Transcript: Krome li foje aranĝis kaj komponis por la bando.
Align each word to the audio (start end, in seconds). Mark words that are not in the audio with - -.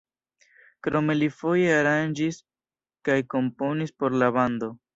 Krome 0.87 1.15
li 1.17 1.27
foje 1.41 1.67
aranĝis 1.83 2.41
kaj 3.09 3.21
komponis 3.35 3.97
por 4.01 4.21
la 4.25 4.35
bando. 4.41 4.75